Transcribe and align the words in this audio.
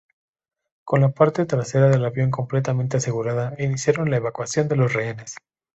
Con 0.83 1.01
la 1.01 1.09
parte 1.09 1.45
trasera 1.45 1.87
del 1.89 2.03
avión 2.05 2.31
completamente 2.31 2.97
asegurada, 2.97 3.53
iniciaron 3.59 4.09
la 4.09 4.17
evacuación 4.17 4.67
de 4.67 4.75
los 4.75 4.93
rehenes. 4.93 5.35